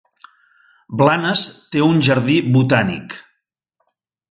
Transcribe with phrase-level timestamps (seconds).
[1.01, 1.43] Blanes
[1.75, 3.17] té un jardí botànic.